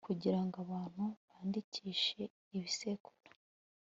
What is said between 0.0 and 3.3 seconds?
kugira ngo abantu bandikishe ibisekuru